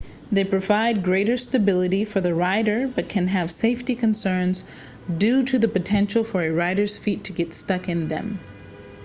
they 0.31 0.43
provide 0.43 1.03
greater 1.03 1.37
stability 1.37 2.03
for 2.05 2.19
the 2.21 2.33
rider 2.33 2.87
but 2.87 3.07
can 3.07 3.27
have 3.27 3.51
safety 3.51 3.93
concerns 3.93 4.65
due 5.19 5.43
to 5.43 5.59
the 5.59 5.67
potential 5.67 6.23
for 6.23 6.41
a 6.43 6.49
rider's 6.51 6.97
feet 6.97 7.25
to 7.25 7.31
get 7.33 7.53
stuck 7.53 7.87
in 7.87 8.07
them 8.07 8.39